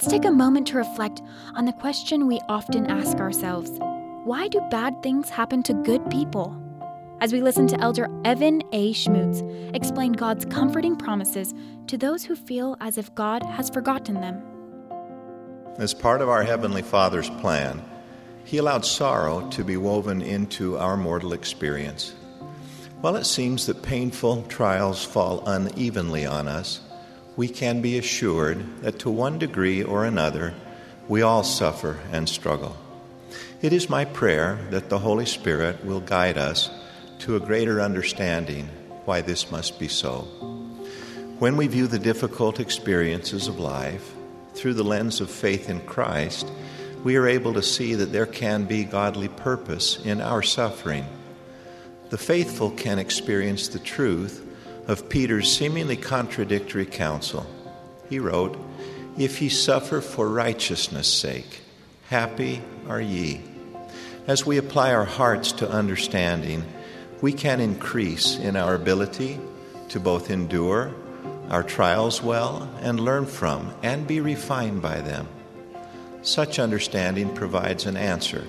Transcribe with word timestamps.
let's 0.00 0.10
take 0.10 0.24
a 0.24 0.30
moment 0.30 0.66
to 0.66 0.78
reflect 0.78 1.20
on 1.56 1.66
the 1.66 1.72
question 1.74 2.26
we 2.26 2.40
often 2.48 2.86
ask 2.86 3.18
ourselves 3.18 3.70
Why 4.24 4.48
do 4.48 4.58
bad 4.70 5.02
things 5.02 5.28
happen 5.28 5.62
to 5.64 5.74
good 5.74 6.08
people? 6.08 6.56
As 7.20 7.34
we 7.34 7.42
listen 7.42 7.66
to 7.66 7.80
Elder 7.82 8.08
Evan 8.24 8.62
A. 8.72 8.94
Schmutz 8.94 9.42
explain 9.76 10.12
God's 10.12 10.46
comforting 10.46 10.96
promises 10.96 11.52
to 11.88 11.98
those 11.98 12.24
who 12.24 12.34
feel 12.34 12.78
as 12.80 12.96
if 12.96 13.14
God 13.14 13.42
has 13.42 13.68
forgotten 13.68 14.22
them. 14.22 14.42
As 15.76 15.92
part 15.92 16.22
of 16.22 16.30
our 16.30 16.44
Heavenly 16.44 16.80
Father's 16.80 17.28
plan, 17.28 17.84
He 18.46 18.56
allowed 18.56 18.86
sorrow 18.86 19.50
to 19.50 19.62
be 19.62 19.76
woven 19.76 20.22
into 20.22 20.78
our 20.78 20.96
mortal 20.96 21.34
experience. 21.34 22.14
While 23.02 23.16
it 23.16 23.24
seems 23.24 23.66
that 23.66 23.82
painful 23.82 24.44
trials 24.44 25.04
fall 25.04 25.46
unevenly 25.46 26.24
on 26.24 26.48
us, 26.48 26.80
we 27.36 27.48
can 27.48 27.80
be 27.80 27.98
assured 27.98 28.82
that 28.82 28.98
to 29.00 29.10
one 29.10 29.38
degree 29.38 29.82
or 29.82 30.04
another, 30.04 30.54
we 31.08 31.22
all 31.22 31.42
suffer 31.42 31.98
and 32.12 32.28
struggle. 32.28 32.76
It 33.62 33.72
is 33.72 33.88
my 33.88 34.04
prayer 34.04 34.58
that 34.70 34.88
the 34.88 34.98
Holy 34.98 35.26
Spirit 35.26 35.84
will 35.84 36.00
guide 36.00 36.38
us 36.38 36.70
to 37.20 37.36
a 37.36 37.40
greater 37.40 37.80
understanding 37.80 38.68
why 39.04 39.20
this 39.20 39.50
must 39.50 39.78
be 39.78 39.88
so. 39.88 40.20
When 41.38 41.56
we 41.56 41.66
view 41.66 41.86
the 41.86 41.98
difficult 41.98 42.60
experiences 42.60 43.48
of 43.48 43.58
life 43.58 44.12
through 44.54 44.74
the 44.74 44.84
lens 44.84 45.20
of 45.20 45.30
faith 45.30 45.70
in 45.70 45.80
Christ, 45.80 46.50
we 47.02 47.16
are 47.16 47.26
able 47.26 47.54
to 47.54 47.62
see 47.62 47.94
that 47.94 48.12
there 48.12 48.26
can 48.26 48.64
be 48.64 48.84
godly 48.84 49.28
purpose 49.28 49.98
in 50.04 50.20
our 50.20 50.42
suffering. 50.42 51.06
The 52.10 52.18
faithful 52.18 52.70
can 52.72 52.98
experience 52.98 53.68
the 53.68 53.78
truth 53.78 54.46
of 54.90 55.08
Peter's 55.08 55.56
seemingly 55.56 55.96
contradictory 55.96 56.84
counsel. 56.84 57.46
He 58.08 58.18
wrote, 58.18 58.58
If 59.16 59.40
ye 59.40 59.48
suffer 59.48 60.00
for 60.00 60.28
righteousness' 60.28 61.06
sake, 61.06 61.60
happy 62.08 62.60
are 62.88 63.00
ye. 63.00 63.40
As 64.26 64.44
we 64.44 64.56
apply 64.56 64.92
our 64.92 65.04
hearts 65.04 65.52
to 65.52 65.70
understanding, 65.70 66.64
we 67.20 67.32
can 67.32 67.60
increase 67.60 68.36
in 68.36 68.56
our 68.56 68.74
ability 68.74 69.38
to 69.90 70.00
both 70.00 70.28
endure 70.28 70.92
our 71.50 71.62
trials 71.62 72.20
well 72.20 72.68
and 72.80 72.98
learn 72.98 73.26
from 73.26 73.72
and 73.84 74.08
be 74.08 74.20
refined 74.20 74.82
by 74.82 75.00
them. 75.00 75.28
Such 76.22 76.58
understanding 76.58 77.32
provides 77.32 77.86
an 77.86 77.96
answer 77.96 78.44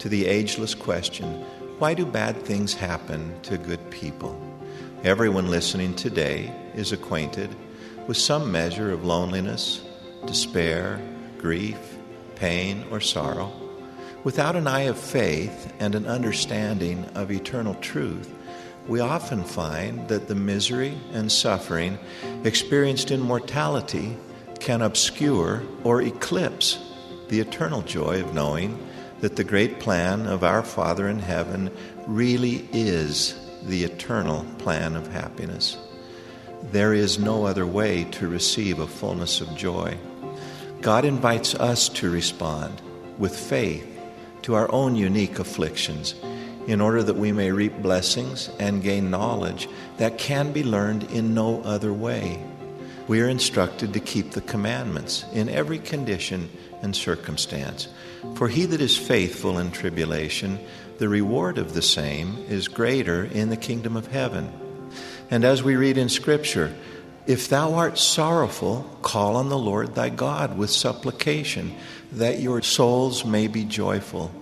to 0.00 0.10
the 0.10 0.26
ageless 0.26 0.74
question 0.74 1.24
why 1.78 1.94
do 1.94 2.04
bad 2.04 2.42
things 2.42 2.74
happen 2.74 3.40
to 3.44 3.56
good 3.56 3.90
people? 3.90 4.47
Everyone 5.04 5.48
listening 5.48 5.94
today 5.94 6.52
is 6.74 6.90
acquainted 6.90 7.54
with 8.08 8.16
some 8.16 8.50
measure 8.50 8.90
of 8.90 9.04
loneliness, 9.04 9.80
despair, 10.26 11.00
grief, 11.38 11.78
pain, 12.34 12.84
or 12.90 13.00
sorrow. 13.00 13.52
Without 14.24 14.56
an 14.56 14.66
eye 14.66 14.82
of 14.82 14.98
faith 14.98 15.72
and 15.78 15.94
an 15.94 16.06
understanding 16.06 17.04
of 17.14 17.30
eternal 17.30 17.74
truth, 17.76 18.34
we 18.88 18.98
often 18.98 19.44
find 19.44 20.08
that 20.08 20.26
the 20.26 20.34
misery 20.34 20.98
and 21.12 21.30
suffering 21.30 21.96
experienced 22.42 23.12
in 23.12 23.20
mortality 23.20 24.16
can 24.58 24.82
obscure 24.82 25.62
or 25.84 26.02
eclipse 26.02 26.76
the 27.28 27.38
eternal 27.38 27.82
joy 27.82 28.20
of 28.20 28.34
knowing 28.34 28.76
that 29.20 29.36
the 29.36 29.44
great 29.44 29.78
plan 29.78 30.26
of 30.26 30.42
our 30.42 30.64
Father 30.64 31.06
in 31.06 31.20
heaven 31.20 31.70
really 32.08 32.68
is 32.72 33.36
the 33.68 33.84
eternal 33.84 34.44
plan 34.58 34.96
of 34.96 35.06
happiness. 35.06 35.76
There 36.72 36.92
is 36.92 37.18
no 37.18 37.46
other 37.46 37.66
way 37.66 38.04
to 38.12 38.28
receive 38.28 38.80
a 38.80 38.86
fullness 38.86 39.40
of 39.40 39.56
joy. 39.56 39.96
God 40.80 41.04
invites 41.04 41.54
us 41.54 41.88
to 41.90 42.10
respond 42.10 42.80
with 43.18 43.36
faith 43.36 43.86
to 44.42 44.54
our 44.54 44.70
own 44.72 44.96
unique 44.96 45.38
afflictions 45.38 46.14
in 46.66 46.80
order 46.80 47.02
that 47.02 47.16
we 47.16 47.32
may 47.32 47.50
reap 47.50 47.80
blessings 47.80 48.50
and 48.58 48.82
gain 48.82 49.10
knowledge 49.10 49.68
that 49.96 50.18
can 50.18 50.52
be 50.52 50.62
learned 50.62 51.04
in 51.10 51.34
no 51.34 51.62
other 51.62 51.92
way. 51.92 52.42
We 53.06 53.22
are 53.22 53.28
instructed 53.28 53.94
to 53.94 54.00
keep 54.00 54.32
the 54.32 54.42
commandments 54.42 55.24
in 55.32 55.48
every 55.48 55.78
condition 55.78 56.50
and 56.82 56.94
circumstance. 56.94 57.88
For 58.34 58.48
he 58.48 58.64
that 58.66 58.80
is 58.80 58.96
faithful 58.96 59.58
in 59.58 59.70
tribulation 59.70 60.58
the 60.98 61.08
reward 61.08 61.58
of 61.58 61.74
the 61.74 61.82
same 61.82 62.44
is 62.48 62.66
greater 62.66 63.24
in 63.24 63.50
the 63.50 63.56
kingdom 63.56 63.96
of 63.96 64.08
heaven. 64.08 64.52
And 65.30 65.44
as 65.44 65.62
we 65.62 65.76
read 65.76 65.96
in 65.96 66.08
Scripture, 66.08 66.74
if 67.26 67.48
thou 67.48 67.74
art 67.74 67.98
sorrowful, 67.98 68.82
call 69.02 69.36
on 69.36 69.48
the 69.48 69.58
Lord 69.58 69.94
thy 69.94 70.08
God 70.08 70.58
with 70.58 70.70
supplication, 70.70 71.74
that 72.12 72.40
your 72.40 72.62
souls 72.62 73.24
may 73.24 73.46
be 73.46 73.64
joyful. 73.64 74.32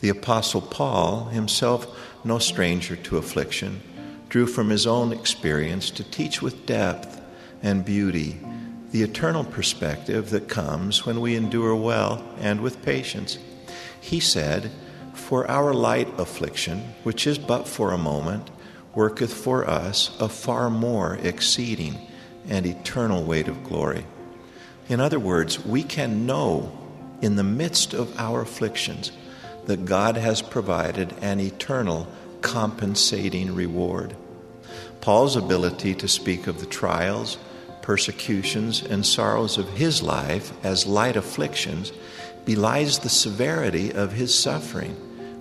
The 0.00 0.10
Apostle 0.10 0.60
Paul, 0.60 1.24
himself 1.26 1.86
no 2.22 2.38
stranger 2.38 2.94
to 2.94 3.16
affliction, 3.16 3.80
drew 4.28 4.46
from 4.46 4.68
his 4.68 4.86
own 4.86 5.12
experience 5.12 5.90
to 5.90 6.04
teach 6.04 6.40
with 6.40 6.66
depth 6.66 7.20
and 7.62 7.84
beauty 7.84 8.38
the 8.94 9.02
eternal 9.02 9.42
perspective 9.42 10.30
that 10.30 10.48
comes 10.48 11.04
when 11.04 11.20
we 11.20 11.34
endure 11.34 11.74
well 11.74 12.24
and 12.38 12.60
with 12.60 12.80
patience. 12.84 13.40
He 14.00 14.20
said, 14.20 14.70
for 15.12 15.50
our 15.50 15.74
light 15.74 16.06
affliction, 16.16 16.94
which 17.02 17.26
is 17.26 17.36
but 17.36 17.66
for 17.66 17.90
a 17.90 17.98
moment, 17.98 18.52
worketh 18.94 19.34
for 19.34 19.68
us 19.68 20.16
a 20.20 20.28
far 20.28 20.70
more 20.70 21.16
exceeding 21.24 21.98
and 22.48 22.64
eternal 22.64 23.24
weight 23.24 23.48
of 23.48 23.64
glory. 23.64 24.06
In 24.88 25.00
other 25.00 25.18
words, 25.18 25.58
we 25.64 25.82
can 25.82 26.24
know 26.24 26.70
in 27.20 27.34
the 27.34 27.42
midst 27.42 27.94
of 27.94 28.16
our 28.16 28.42
afflictions 28.42 29.10
that 29.66 29.86
God 29.86 30.16
has 30.16 30.40
provided 30.40 31.12
an 31.20 31.40
eternal 31.40 32.06
compensating 32.42 33.56
reward. 33.56 34.14
Paul's 35.00 35.34
ability 35.34 35.96
to 35.96 36.06
speak 36.06 36.46
of 36.46 36.60
the 36.60 36.66
trials, 36.66 37.38
persecutions, 37.84 38.82
and 38.82 39.04
sorrows 39.04 39.58
of 39.58 39.68
his 39.68 40.02
life 40.02 40.52
as 40.64 40.86
light 40.86 41.16
afflictions 41.16 41.92
belies 42.46 43.00
the 43.00 43.10
severity 43.10 43.92
of 43.92 44.12
his 44.12 44.34
suffering 44.34 44.96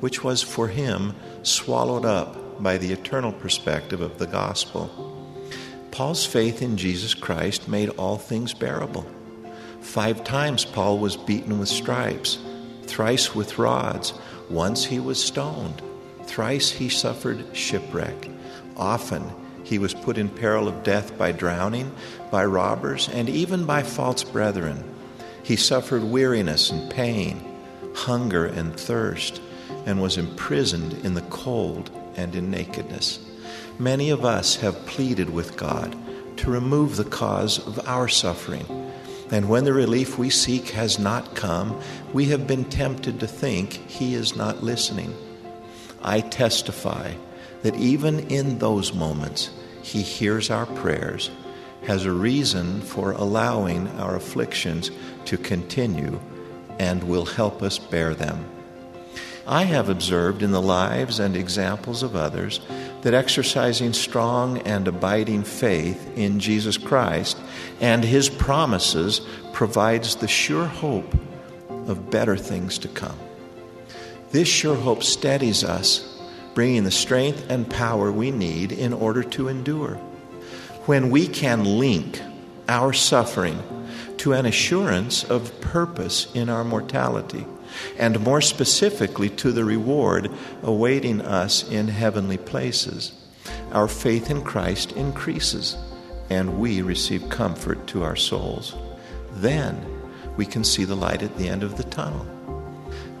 which 0.00 0.22
was 0.22 0.40
for 0.40 0.68
him 0.68 1.14
swallowed 1.42 2.04
up 2.04 2.62
by 2.62 2.78
the 2.78 2.92
eternal 2.92 3.32
perspective 3.32 4.00
of 4.00 4.18
the 4.18 4.26
gospel. 4.26 4.88
Paul's 5.90 6.24
faith 6.24 6.62
in 6.62 6.76
Jesus 6.76 7.14
Christ 7.14 7.66
made 7.66 7.88
all 7.90 8.18
things 8.18 8.54
bearable. 8.54 9.04
Five 9.80 10.22
times 10.22 10.64
Paul 10.64 10.98
was 10.98 11.16
beaten 11.16 11.58
with 11.58 11.68
stripes, 11.68 12.38
thrice 12.84 13.34
with 13.34 13.58
rods, 13.58 14.12
once 14.48 14.84
he 14.84 15.00
was 15.00 15.22
stoned, 15.22 15.82
thrice 16.24 16.70
he 16.70 16.88
suffered 16.88 17.44
shipwreck. 17.56 18.28
Often 18.76 19.24
he 19.68 19.78
was 19.78 19.92
put 19.92 20.16
in 20.16 20.30
peril 20.30 20.66
of 20.66 20.82
death 20.82 21.18
by 21.18 21.30
drowning, 21.30 21.94
by 22.30 22.42
robbers, 22.42 23.10
and 23.10 23.28
even 23.28 23.66
by 23.66 23.82
false 23.82 24.24
brethren. 24.24 24.82
He 25.42 25.56
suffered 25.56 26.02
weariness 26.02 26.70
and 26.70 26.90
pain, 26.90 27.44
hunger 27.94 28.46
and 28.46 28.74
thirst 28.74 29.42
and 29.84 30.00
was 30.00 30.16
imprisoned 30.16 30.94
in 31.04 31.12
the 31.12 31.22
cold 31.22 31.90
and 32.16 32.34
in 32.34 32.50
nakedness. 32.50 33.18
Many 33.78 34.08
of 34.08 34.24
us 34.24 34.56
have 34.56 34.86
pleaded 34.86 35.28
with 35.28 35.58
God 35.58 35.94
to 36.38 36.50
remove 36.50 36.96
the 36.96 37.04
cause 37.04 37.58
of 37.66 37.86
our 37.86 38.08
suffering. 38.08 38.64
And 39.30 39.50
when 39.50 39.64
the 39.64 39.74
relief 39.74 40.16
we 40.16 40.30
seek 40.30 40.70
has 40.70 40.98
not 40.98 41.34
come, 41.34 41.78
we 42.14 42.26
have 42.26 42.46
been 42.46 42.64
tempted 42.64 43.20
to 43.20 43.26
think 43.26 43.72
He 43.72 44.14
is 44.14 44.34
not 44.34 44.62
listening. 44.62 45.14
I 46.02 46.20
testify 46.20 47.12
that 47.62 47.76
even 47.76 48.20
in 48.30 48.58
those 48.58 48.92
moments, 48.92 49.50
He 49.82 50.02
hears 50.02 50.50
our 50.50 50.66
prayers, 50.66 51.30
has 51.86 52.04
a 52.04 52.12
reason 52.12 52.80
for 52.80 53.12
allowing 53.12 53.88
our 53.98 54.16
afflictions 54.16 54.90
to 55.24 55.36
continue, 55.36 56.20
and 56.78 57.02
will 57.04 57.24
help 57.24 57.62
us 57.62 57.78
bear 57.78 58.14
them. 58.14 58.44
I 59.46 59.62
have 59.62 59.88
observed 59.88 60.42
in 60.42 60.50
the 60.50 60.60
lives 60.60 61.20
and 61.20 61.34
examples 61.34 62.02
of 62.02 62.14
others 62.14 62.60
that 63.00 63.14
exercising 63.14 63.94
strong 63.94 64.58
and 64.58 64.86
abiding 64.86 65.44
faith 65.44 66.06
in 66.16 66.38
Jesus 66.38 66.76
Christ 66.76 67.38
and 67.80 68.04
His 68.04 68.28
promises 68.28 69.22
provides 69.54 70.16
the 70.16 70.28
sure 70.28 70.66
hope 70.66 71.14
of 71.70 72.10
better 72.10 72.36
things 72.36 72.76
to 72.78 72.88
come. 72.88 73.18
This 74.32 74.48
sure 74.48 74.76
hope 74.76 75.02
steadies 75.02 75.64
us, 75.64 76.17
bringing 76.58 76.82
the 76.82 76.90
strength 76.90 77.48
and 77.48 77.70
power 77.70 78.10
we 78.10 78.32
need 78.32 78.72
in 78.72 78.92
order 78.92 79.22
to 79.22 79.46
endure. 79.46 79.94
When 80.86 81.08
we 81.08 81.28
can 81.28 81.62
link 81.62 82.20
our 82.68 82.92
suffering 82.92 83.62
to 84.16 84.32
an 84.32 84.44
assurance 84.44 85.22
of 85.22 85.60
purpose 85.60 86.26
in 86.34 86.48
our 86.48 86.64
mortality, 86.64 87.46
and 87.96 88.18
more 88.18 88.40
specifically 88.40 89.30
to 89.30 89.52
the 89.52 89.64
reward 89.64 90.32
awaiting 90.64 91.20
us 91.20 91.62
in 91.70 91.86
heavenly 91.86 92.38
places. 92.38 93.12
Our 93.70 93.86
faith 93.86 94.28
in 94.28 94.42
Christ 94.42 94.90
increases, 94.90 95.76
and 96.28 96.58
we 96.58 96.82
receive 96.82 97.28
comfort 97.28 97.86
to 97.86 98.02
our 98.02 98.16
souls. 98.16 98.74
Then 99.30 99.80
we 100.36 100.44
can 100.44 100.64
see 100.64 100.82
the 100.82 100.96
light 100.96 101.22
at 101.22 101.38
the 101.38 101.48
end 101.48 101.62
of 101.62 101.76
the 101.76 101.84
tunnel. 101.84 102.26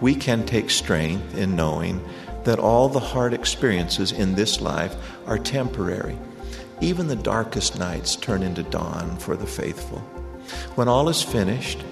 We 0.00 0.16
can 0.16 0.44
take 0.44 0.70
strength 0.70 1.36
in 1.38 1.54
knowing 1.54 2.04
that 2.48 2.58
all 2.58 2.88
the 2.88 2.98
hard 2.98 3.34
experiences 3.34 4.10
in 4.10 4.34
this 4.34 4.62
life 4.62 4.96
are 5.26 5.36
temporary. 5.36 6.18
Even 6.80 7.06
the 7.06 7.14
darkest 7.14 7.78
nights 7.78 8.16
turn 8.16 8.42
into 8.42 8.62
dawn 8.62 9.18
for 9.18 9.36
the 9.36 9.46
faithful. 9.46 9.98
When 10.74 10.88
all 10.88 11.10
is 11.10 11.22
finished 11.22 11.84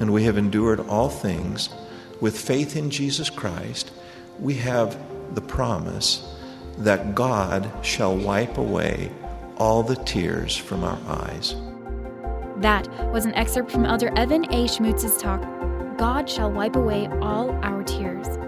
and 0.00 0.10
we 0.10 0.24
have 0.24 0.38
endured 0.38 0.80
all 0.80 1.10
things, 1.10 1.68
with 2.22 2.40
faith 2.40 2.74
in 2.74 2.88
Jesus 2.88 3.28
Christ, 3.28 3.92
we 4.40 4.54
have 4.54 4.96
the 5.34 5.42
promise 5.42 6.26
that 6.78 7.14
God 7.14 7.70
shall 7.82 8.16
wipe 8.16 8.56
away 8.56 9.12
all 9.58 9.82
the 9.82 9.96
tears 9.96 10.56
from 10.56 10.84
our 10.84 10.98
eyes. 11.06 11.54
That 12.62 12.88
was 13.12 13.26
an 13.26 13.34
excerpt 13.34 13.70
from 13.70 13.84
Elder 13.84 14.10
Evan 14.16 14.46
A. 14.54 14.66
Schmutz's 14.66 15.20
talk, 15.20 15.42
God 15.98 16.30
Shall 16.30 16.50
Wipe 16.50 16.76
Away 16.76 17.08
All 17.20 17.50
Our 17.62 17.82
Tears. 17.82 18.41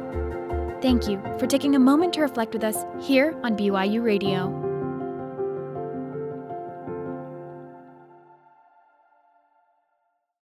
Thank 0.84 1.08
you 1.08 1.19
for 1.38 1.46
taking 1.46 1.76
a 1.76 1.78
moment 1.78 2.12
to 2.12 2.20
reflect 2.20 2.52
with 2.52 2.62
us 2.62 2.84
here 3.00 3.34
on 3.42 3.56
BYU 3.56 4.04
Radio. 4.04 4.63